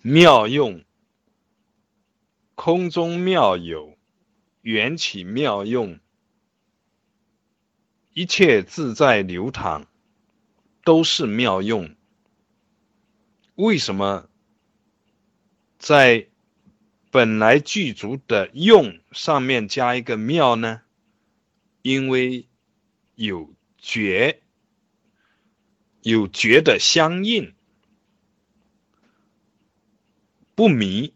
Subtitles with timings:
[0.00, 0.84] 妙用，
[2.54, 3.98] 空中妙有，
[4.60, 5.98] 缘起妙用，
[8.14, 9.86] 一切自在流淌，
[10.84, 11.96] 都是妙用。
[13.56, 14.30] 为什么
[15.78, 16.28] 在
[17.10, 20.82] 本来具足的用上面加一个妙呢？
[21.82, 22.46] 因为
[23.16, 24.42] 有觉，
[26.02, 27.57] 有觉的相应。
[30.58, 31.14] 不迷，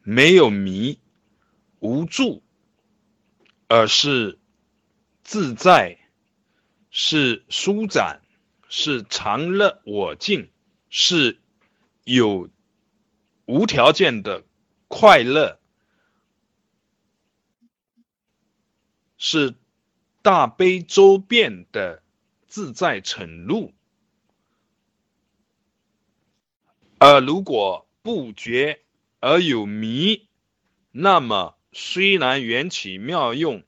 [0.00, 0.98] 没有迷，
[1.78, 2.42] 无助，
[3.66, 4.38] 而是
[5.22, 5.98] 自在，
[6.88, 8.22] 是舒展，
[8.70, 10.50] 是常乐我净，
[10.88, 11.38] 是
[12.04, 12.48] 有
[13.44, 14.42] 无条件的
[14.88, 15.60] 快乐，
[19.18, 19.54] 是
[20.22, 22.02] 大悲周遍的
[22.46, 23.74] 自在沉入。
[26.96, 28.80] 而如果不觉
[29.20, 30.28] 而有迷，
[30.92, 33.62] 那么虽然缘起妙用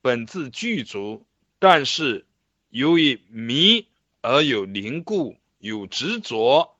[0.00, 1.26] 本自具足，
[1.58, 2.24] 但是
[2.70, 3.88] 由于迷
[4.22, 6.76] 而有凝固、有执着、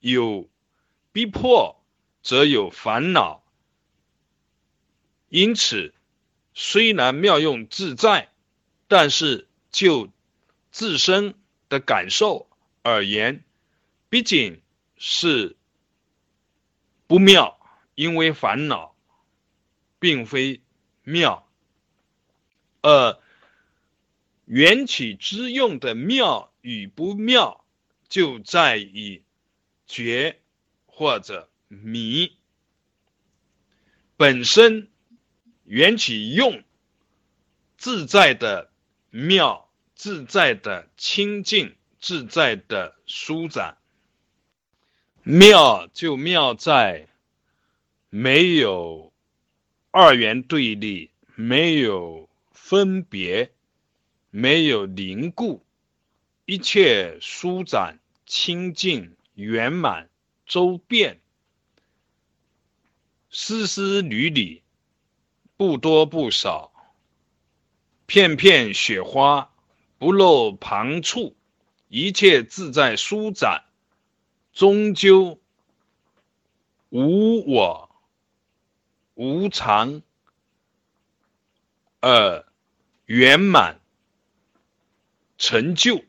[0.00, 0.48] 有
[1.12, 1.82] 逼迫，
[2.22, 3.44] 则有烦恼。
[5.28, 5.92] 因此，
[6.54, 8.30] 虽然妙用自在，
[8.86, 10.08] 但是就
[10.70, 11.34] 自身
[11.68, 12.48] 的感受
[12.82, 13.44] 而言，
[14.08, 14.60] 毕竟
[14.96, 15.56] 是。
[17.12, 17.60] 不妙，
[17.94, 18.96] 因为烦恼，
[19.98, 20.62] 并非
[21.02, 21.46] 妙。
[22.80, 23.20] 呃
[24.46, 27.66] 缘起之用的妙与不妙，
[28.08, 29.22] 就在于
[29.86, 30.40] 觉
[30.86, 32.34] 或者迷。
[34.16, 34.90] 本身
[35.64, 36.64] 缘起用
[37.76, 38.72] 自在的
[39.10, 43.76] 妙，自在的清净，自在的舒展。
[45.24, 47.06] 妙就妙在
[48.10, 49.12] 没有
[49.92, 53.52] 二元对立，没有分别，
[54.30, 55.64] 没有凝固，
[56.44, 60.10] 一切舒展、清净、圆满、
[60.44, 61.20] 周遍，
[63.30, 64.60] 丝丝缕缕，
[65.56, 66.72] 不多不少，
[68.06, 69.52] 片片雪花
[69.98, 71.36] 不露旁处，
[71.86, 73.62] 一切自在舒展。
[74.52, 75.40] 终究
[76.90, 77.90] 无我、
[79.14, 80.02] 无常，
[82.00, 82.44] 而
[83.06, 83.80] 圆满
[85.38, 86.04] 成就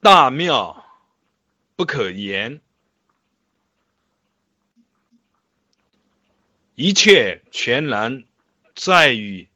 [0.00, 0.84] 大妙
[1.74, 2.60] 不可言，
[6.74, 8.24] 一切全然
[8.74, 9.48] 在于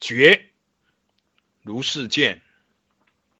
[0.00, 0.50] 觉，
[1.62, 2.42] 如是见。